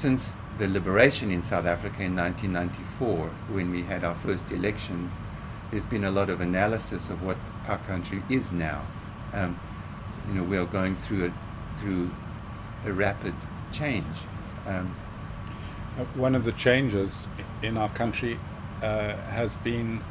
[0.00, 5.12] since the liberation in South Africa in 1994, when we had our first elections,
[5.70, 7.36] there's been a lot of analysis of what
[7.68, 8.86] our country is now.
[9.34, 9.60] Um,
[10.26, 12.10] you know, we are going through a, through
[12.86, 13.34] a rapid
[13.72, 14.06] change.
[14.66, 14.96] Um,
[15.98, 17.28] uh, One of the changes
[17.62, 18.38] in our country
[18.82, 20.02] uh, has been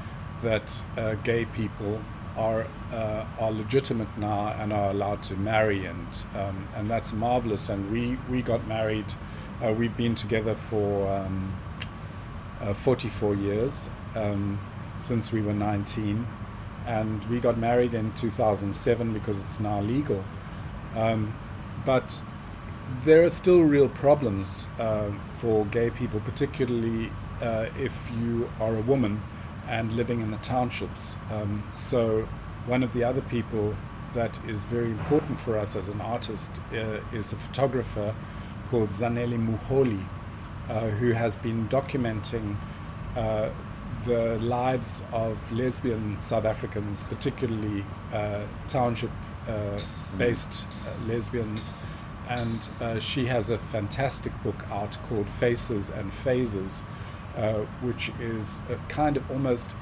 [0.43, 1.99] that uh, gay people
[2.37, 7.69] are uh, are legitimate now and are allowed to marry, and um, and that's marvelous.
[7.69, 9.15] And we we got married.
[9.61, 11.53] Uh, we've been together for um,
[12.61, 14.57] uh, 44 years um,
[14.99, 16.25] since we were 19,
[16.85, 20.23] and we got married in 2007 because it's now legal.
[20.95, 21.35] Um,
[21.85, 22.21] but
[23.03, 28.81] there are still real problems uh, for gay people, particularly uh, if you are a
[28.81, 29.21] woman
[29.67, 31.17] and living in the townships.
[31.29, 32.29] Um, so,
[32.65, 33.75] one of the other people
[34.13, 38.15] that is very important for us as an artist uh, is a photographer
[38.69, 40.03] called Zanele Muholi,
[40.69, 42.55] uh, who has been documenting
[43.15, 43.49] uh,
[44.05, 49.11] the lives of lesbian South Africans, particularly uh, township
[50.17, 50.67] based
[51.07, 51.73] lesbians.
[52.27, 56.83] And uh, she has a fantastic book out called Faces and Phases,
[57.35, 59.75] uh, which is a kind of almost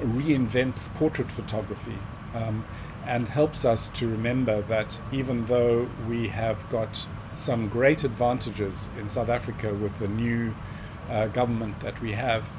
[0.00, 1.98] reinvents portrait photography
[2.34, 2.64] um,
[3.06, 9.08] and helps us to remember that even though we have got some great advantages in
[9.08, 10.54] South Africa with the new
[11.10, 12.50] uh, government that we have,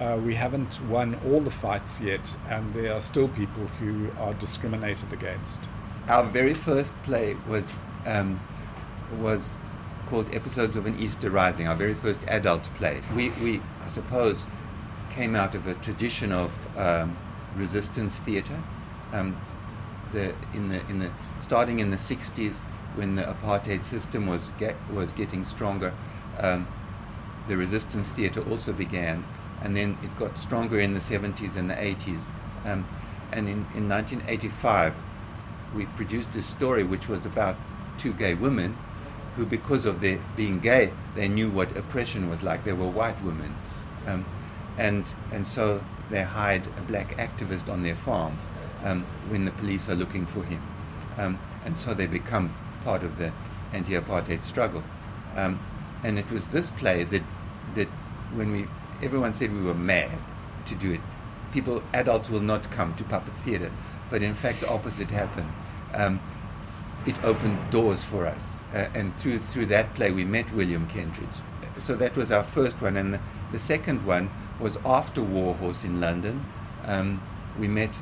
[0.00, 4.34] uh, we haven't won all the fights yet, and there are still people who are
[4.34, 5.68] discriminated against.
[6.08, 8.40] Our very first play was um,
[9.18, 9.58] was
[10.06, 13.00] called Episodes of an Easter Rising, our very first adult play.
[13.14, 14.46] We, we I suppose,
[15.10, 17.16] came out of a tradition of um,
[17.54, 18.62] resistance theatre.
[19.12, 19.36] Um,
[20.12, 22.62] the, in the, in the, starting in the 60s,
[22.94, 25.94] when the apartheid system was, get, was getting stronger,
[26.38, 26.66] um,
[27.48, 29.24] the resistance theatre also began,
[29.62, 32.22] and then it got stronger in the 70s and the 80s.
[32.64, 32.86] Um,
[33.32, 34.96] and in, in 1985,
[35.74, 37.56] we produced a story which was about
[37.98, 38.76] two gay women
[39.36, 42.64] who, because of their being gay, they knew what oppression was like.
[42.64, 43.54] They were white women.
[44.06, 44.26] Um,
[44.76, 48.38] and, and so they hide a black activist on their farm
[48.84, 50.62] um, when the police are looking for him.
[51.16, 52.54] Um, and so they become
[52.84, 53.32] part of the
[53.72, 54.82] anti apartheid struggle.
[55.36, 55.60] Um,
[56.02, 57.22] and it was this play that,
[57.74, 57.88] that
[58.34, 58.66] when we,
[59.02, 60.10] everyone said we were mad
[60.66, 61.00] to do it.
[61.52, 63.70] People, adults will not come to puppet theatre,
[64.10, 65.48] but in fact, the opposite happened.
[65.94, 66.20] Um,
[67.06, 68.60] it opened doors for us.
[68.72, 71.42] Uh, and through, through that play, we met William Kentridge.
[71.78, 72.96] So that was our first one.
[72.96, 73.20] And the,
[73.50, 76.44] the second one was after Warhorse in London.
[76.84, 77.22] Um,
[77.58, 78.00] we met,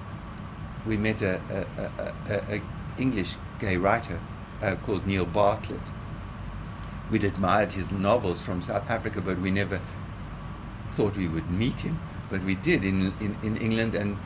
[0.87, 1.41] we met a,
[1.77, 2.62] a, a, a
[2.99, 4.21] English gay writer
[4.62, 5.81] uh, called Neil Bartlett.
[7.10, 9.81] We'd admired his novels from South Africa, but we never
[10.93, 11.98] thought we would meet him.
[12.31, 14.16] But we did in, in, in England, and,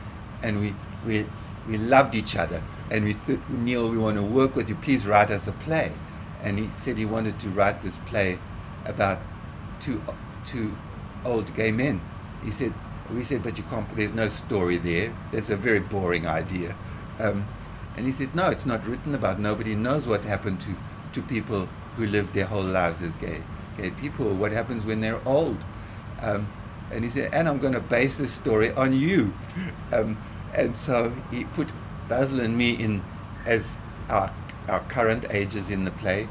[0.43, 0.75] and we,
[1.05, 1.25] we,
[1.67, 2.61] we loved each other.
[2.91, 4.75] And we said, Neil, we want to work with you.
[4.75, 5.91] Please write us a play.
[6.43, 8.37] And he said he wanted to write this play
[8.85, 9.19] about
[9.79, 10.01] two,
[10.45, 10.77] two
[11.23, 12.01] old gay men.
[12.43, 12.73] He said,
[13.11, 15.15] we said, but you can't, there's no story there.
[15.31, 16.75] That's a very boring idea.
[17.19, 17.47] Um,
[17.97, 19.39] and he said, no, it's not written about.
[19.39, 20.75] Nobody knows what happened to,
[21.13, 23.41] to people who lived their whole lives as gay,
[23.77, 25.57] gay people, what happens when they're old.
[26.21, 26.47] Um,
[26.91, 29.33] and he said, and I'm going to base this story on you.
[29.93, 30.17] Um,
[30.53, 31.71] and so he put
[32.09, 33.03] Basil and me in
[33.45, 33.77] as
[34.09, 34.33] our,
[34.67, 36.27] our current ages in the play.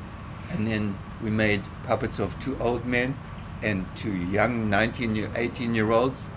[0.51, 3.17] And then we made puppets of two old men
[3.63, 6.29] and two young 19 year, 18 year olds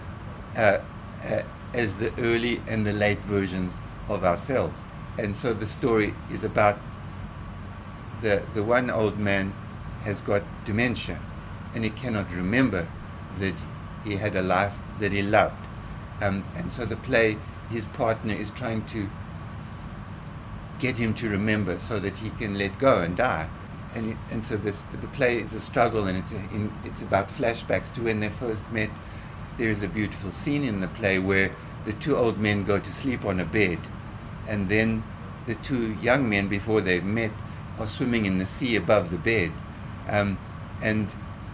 [0.56, 0.80] uh,
[1.26, 1.42] uh,
[1.74, 4.86] as the early and the late versions of ourselves.
[5.18, 6.80] And so the story is about
[8.22, 9.54] the, the one old man
[10.04, 11.20] has got dementia
[11.74, 12.88] and he cannot remember
[13.40, 13.62] that
[14.04, 15.60] he had a life that he loved.
[16.22, 17.38] Um, and so the play,
[17.70, 19.10] his partner is trying to
[20.80, 23.50] get him to remember so that he can let go and die.
[23.96, 27.30] And, and so this, the play is a struggle and it's, a, in, it's about
[27.30, 28.90] flashbacks to when they first met.
[29.58, 31.52] There is a beautiful scene in the play where
[31.86, 33.80] the two old men go to sleep on a bed
[34.48, 35.04] and then
[35.46, 37.32] the two young men, before they've met,
[37.80, 39.52] are swimming in the sea above the bed.
[40.10, 40.38] Um,
[40.82, 41.14] and,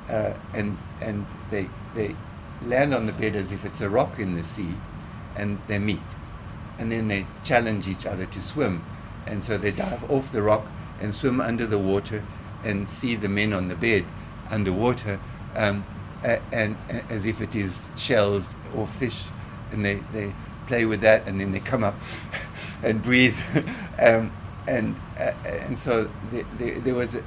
[0.09, 2.15] uh, and, and they, they
[2.61, 4.73] land on the bed as if it's a rock in the sea
[5.35, 5.99] and they meet.
[6.77, 8.83] And then they challenge each other to swim
[9.25, 10.65] and so they dive off the rock
[10.99, 12.23] and swim under the water
[12.63, 14.05] and see the men on the bed
[14.49, 15.19] underwater
[15.55, 15.85] um,
[16.23, 16.41] and,
[16.89, 19.25] and, as if it is shells or fish
[19.71, 20.33] and they, they
[20.67, 21.95] play with that and then they come up
[22.83, 23.37] and breathe
[23.99, 24.31] um,
[24.67, 27.23] and uh, and so the, the, there was a,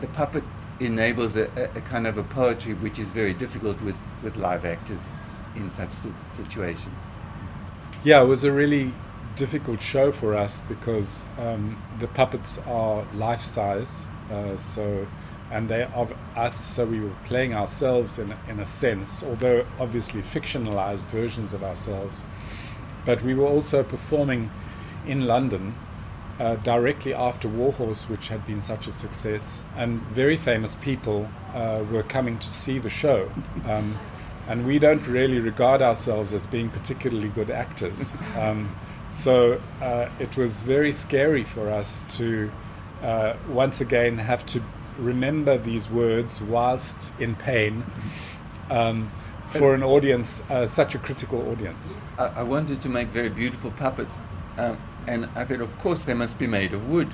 [0.00, 0.42] the puppet
[0.80, 1.44] enables a,
[1.74, 5.08] a, kind of a poetry which is very difficult with, with live actors
[5.56, 5.92] in such
[6.28, 7.12] situations.
[8.04, 8.92] Yeah, it was a really
[9.34, 15.06] difficult show for us because um, the puppets are life size, uh, so
[15.50, 20.22] and they of us, so we were playing ourselves in in a sense, although obviously
[20.22, 22.24] fictionalized versions of ourselves.
[23.08, 24.50] But we were also performing
[25.06, 25.74] in London
[26.38, 31.82] uh, directly after Warhorse, which had been such a success, and very famous people uh,
[31.90, 33.32] were coming to see the show.
[33.64, 33.98] Um,
[34.46, 38.12] and we don't really regard ourselves as being particularly good actors.
[38.36, 38.76] Um,
[39.08, 42.52] so uh, it was very scary for us to
[43.02, 44.62] uh, once again have to
[44.98, 47.86] remember these words whilst in pain
[48.70, 49.10] um,
[49.50, 51.96] for an audience, uh, such a critical audience.
[52.18, 54.18] I, I, wanted to make very beautiful puppets,
[54.58, 57.08] um, and I thought, of course, they must be made of wood,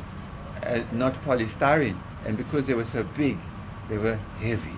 [0.64, 1.98] uh, not polystyrene.
[2.24, 3.38] And because they were so big,
[3.88, 4.76] they were heavy.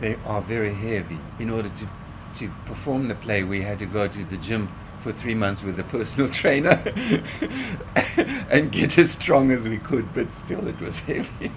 [0.00, 1.18] They are very heavy.
[1.38, 1.88] In order to,
[2.34, 4.68] to perform the play, we had to go to the gym
[5.00, 6.80] for three months with a personal trainer
[8.50, 11.50] and get as strong as we could, but still it was heavy.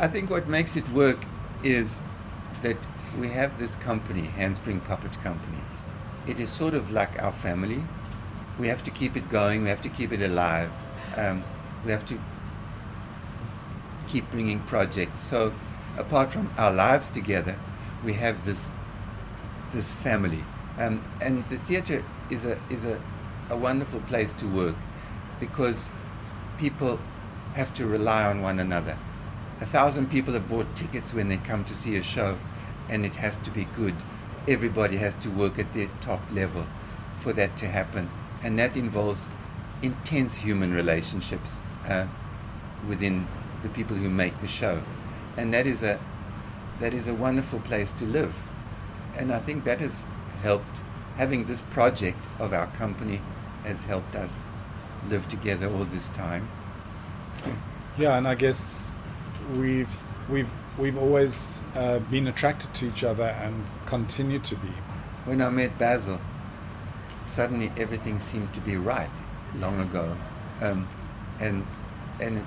[0.00, 1.24] I think what makes it work
[1.62, 2.00] is
[2.62, 2.76] that
[3.18, 5.58] we have this company, Handspring Puppet Company.
[6.26, 7.82] It is sort of like our family.
[8.58, 10.70] We have to keep it going, we have to keep it alive,
[11.16, 11.42] um,
[11.84, 12.18] we have to
[14.08, 15.20] keep bringing projects.
[15.22, 15.52] So,
[15.96, 17.56] apart from our lives together,
[18.04, 18.70] we have this,
[19.72, 20.44] this family.
[20.78, 23.00] Um, and the theatre is a is a,
[23.50, 24.76] a wonderful place to work
[25.38, 25.90] because
[26.56, 26.98] people
[27.54, 28.96] have to rely on one another.
[29.60, 32.38] A thousand people have bought tickets when they come to see a show,
[32.88, 33.94] and it has to be good.
[34.48, 36.66] Everybody has to work at their top level
[37.16, 38.10] for that to happen,
[38.42, 39.28] and that involves
[39.82, 42.06] intense human relationships uh,
[42.88, 43.26] within
[43.62, 44.82] the people who make the show,
[45.36, 46.00] and that is a
[46.80, 48.34] that is a wonderful place to live,
[49.16, 50.04] and I think that has
[50.42, 50.80] helped
[51.16, 53.20] having this project of our company
[53.64, 54.44] has helped us
[55.08, 56.48] live together all this time.
[57.98, 58.90] Yeah, and I guess
[59.54, 59.90] we've
[60.28, 64.72] we've we've always uh, been attracted to each other and continue to be.
[65.24, 66.20] When I met Basil,
[67.24, 69.10] suddenly everything seemed to be right
[69.56, 70.16] long ago,
[70.60, 70.88] um,
[71.40, 71.66] and
[72.20, 72.44] and it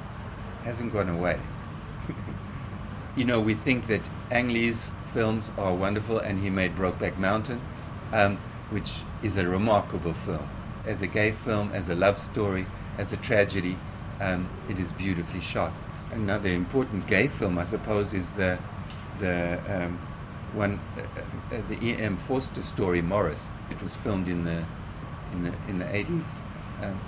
[0.64, 1.40] hasn't gone away.
[3.16, 7.62] you know, we think that Ang Lee's films are wonderful, and he made Brokeback Mountain.
[8.12, 8.38] Um,
[8.70, 10.48] which is a remarkable film.
[10.86, 12.66] As a gay film, as a love story,
[12.98, 13.78] as a tragedy,
[14.22, 15.74] um, it is beautifully shot.
[16.12, 18.58] Another important gay film, I suppose, is the
[19.20, 20.00] the um,
[20.54, 22.18] one uh, uh, the E.M.
[22.18, 23.50] Forster story, Maurice.
[23.70, 24.64] It was filmed in the
[25.34, 26.28] in the in the 80s.
[26.82, 27.00] Um,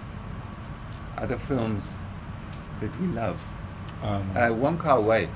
[1.18, 1.98] other films
[2.80, 3.44] that we love,
[4.04, 5.28] um, uh, Wong Kar Wai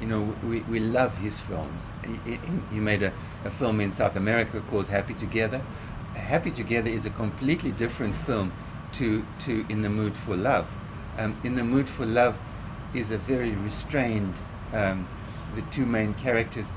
[0.00, 1.90] you know, we, we love his films.
[2.24, 2.40] He, he,
[2.72, 3.12] he made a,
[3.44, 5.62] a film in South America called Happy Together.
[6.14, 8.52] Happy Together is a completely different film
[8.92, 10.74] to, to In the Mood for Love.
[11.18, 12.40] Um, in the Mood for Love
[12.94, 14.34] is a very restrained,
[14.72, 15.06] um,
[15.54, 16.72] the two main characters,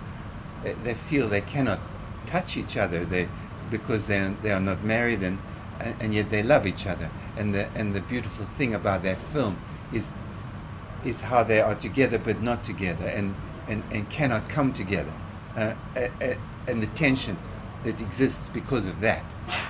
[0.65, 1.79] uh, they feel they cannot
[2.25, 3.27] touch each other they,
[3.69, 5.37] because they they are not married and,
[5.79, 7.09] and, and yet they love each other.
[7.37, 9.57] And the, and the beautiful thing about that film
[9.91, 10.09] is
[11.03, 13.35] is how they are together but not together and,
[13.67, 15.13] and, and cannot come together.
[15.55, 16.35] Uh, uh, uh
[16.67, 17.37] and the tension
[17.83, 19.23] that exists because of that.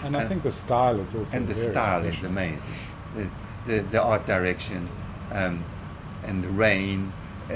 [0.04, 2.20] And I uh, think the style is also And the style special.
[2.20, 2.76] is amazing.
[3.16, 3.32] There's
[3.66, 4.88] the, the art direction
[5.32, 5.64] um,
[6.26, 7.14] and the rain.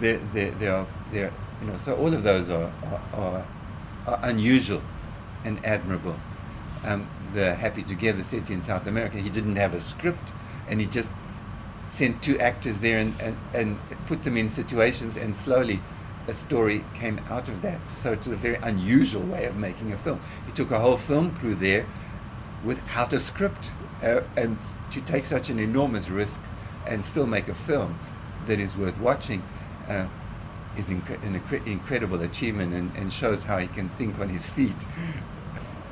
[0.00, 0.86] They're, they're, they're,
[1.60, 3.46] you know, so all of those are, are, are,
[4.06, 4.80] are unusual
[5.44, 6.18] and admirable.
[6.84, 10.32] Um, the Happy Together set in South America, he didn't have a script
[10.68, 11.10] and he just
[11.90, 15.80] sent two actors there and, and, and put them in situations, and slowly
[16.28, 17.80] a story came out of that.
[17.90, 20.20] So it's a very unusual way of making a film.
[20.46, 21.86] He took a whole film crew there
[22.64, 24.56] without a script, uh, and
[24.90, 26.40] to take such an enormous risk
[26.86, 27.98] and still make a film
[28.46, 29.42] that is worth watching
[29.88, 30.06] uh,
[30.76, 34.48] is inc- an inc- incredible achievement and, and shows how he can think on his
[34.48, 34.86] feet.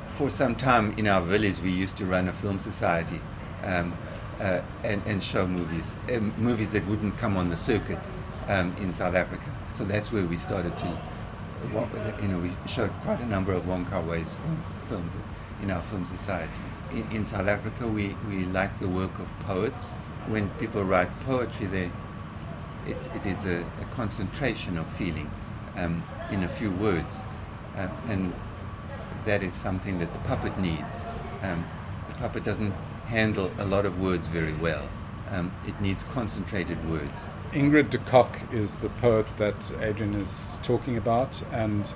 [0.07, 3.21] For some time in our village, we used to run a film society.
[3.63, 3.97] Um,
[4.39, 7.99] uh, and, and show movies, uh, movies that wouldn't come on the circuit
[8.47, 9.43] um, in South Africa.
[9.71, 11.01] So that's where we started to,
[12.21, 15.17] you know, we showed quite a number of Wong Kar Wai's films, films
[15.61, 16.61] in our film society.
[16.91, 19.93] In, in South Africa, we, we like the work of poets.
[20.29, 21.91] When people write poetry, they,
[22.87, 25.29] it, it is a, a concentration of feeling
[25.75, 27.21] um, in a few words.
[27.75, 28.33] Uh, and
[29.25, 31.03] that is something that the puppet needs.
[31.41, 31.65] Um,
[32.09, 32.71] the puppet doesn't
[33.07, 34.87] handle a lot of words very well.
[35.31, 37.29] Um, it needs concentrated words.
[37.51, 41.91] Ingrid de Kok is the poet that Adrian is talking about, and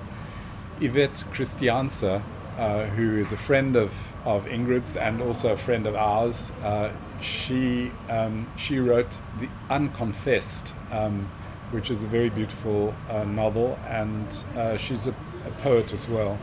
[0.81, 2.23] Yvette Christianse,
[2.57, 3.93] uh, who is a friend of,
[4.25, 6.91] of Ingrid's and also a friend of ours, uh,
[7.21, 11.31] she, um, she wrote The Unconfessed, um,
[11.71, 16.37] which is a very beautiful uh, novel, and uh, she's a, a poet as well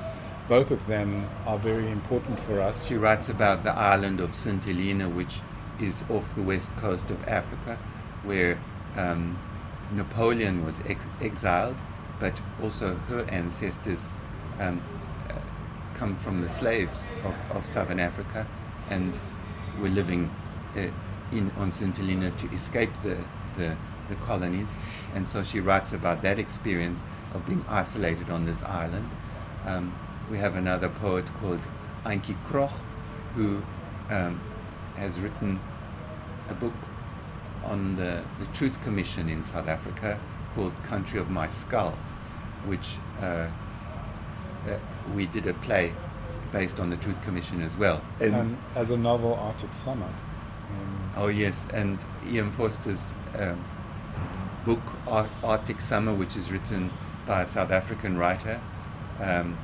[0.50, 2.88] both of them are very important for us.
[2.88, 4.64] She writes about the island of St.
[4.64, 5.38] Helena, which
[5.80, 7.78] is off the west coast of Africa,
[8.24, 8.58] where
[8.96, 9.38] um,
[9.92, 11.76] Napoleon was ex- exiled,
[12.18, 14.08] but also her ancestors
[14.58, 14.82] um,
[16.00, 18.46] come from the slaves of, of southern Africa
[18.88, 19.20] and
[19.82, 20.30] were living
[20.74, 20.86] uh,
[21.30, 21.94] in on St.
[21.94, 23.18] Helena to escape the,
[23.58, 23.76] the,
[24.08, 24.78] the colonies.
[25.14, 27.02] And so she writes about that experience
[27.34, 29.10] of being isolated on this island.
[29.66, 29.94] Um,
[30.30, 31.60] we have another poet called
[32.06, 32.72] Antjie Krog,
[33.34, 33.62] who
[34.08, 34.40] um,
[34.96, 35.60] has written
[36.48, 36.72] a book
[37.62, 40.18] on the, the Truth Commission in South Africa
[40.54, 41.92] called Country of My Skull,
[42.64, 43.48] which uh,
[44.66, 44.78] uh,
[45.14, 45.92] we did a play
[46.52, 48.02] based on the Truth Commission as well.
[48.20, 50.06] And, and as a novel, Arctic Summer.
[50.06, 52.50] Um, oh, yes, and E.M.
[52.50, 53.64] Forster's um,
[54.64, 56.90] book, Ar- Arctic Summer, which is written
[57.26, 58.60] by a South African writer.
[59.20, 59.56] Um,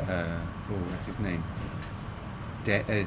[0.00, 0.38] uh,
[0.70, 1.42] oh, what's his name?
[2.64, 3.04] Da- uh,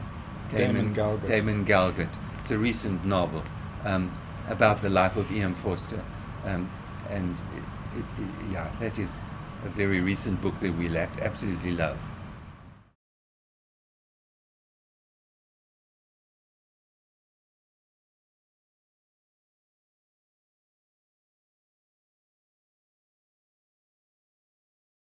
[0.50, 1.28] Damon, Damon Galgut.
[1.28, 2.10] Damon Galgut.
[2.42, 3.44] It's a recent novel
[3.86, 4.12] um,
[4.48, 5.56] about the life of E.M.
[5.56, 6.04] Forster,
[6.46, 6.70] um,
[7.10, 9.24] and it, it, it, yeah, that is
[9.66, 10.90] a very recent book that we
[11.22, 11.98] absolutely love.